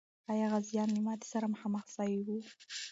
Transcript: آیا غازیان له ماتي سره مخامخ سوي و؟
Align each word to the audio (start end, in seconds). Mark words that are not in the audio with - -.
آیا 0.31 0.45
غازیان 0.53 0.89
له 0.93 1.01
ماتي 1.07 1.27
سره 1.33 1.45
مخامخ 1.53 1.85
سوي 1.95 2.19
و؟ 2.25 2.29